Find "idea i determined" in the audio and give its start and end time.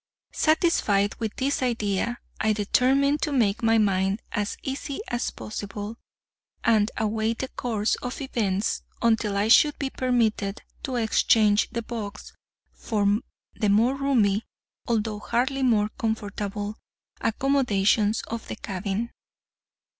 1.61-3.21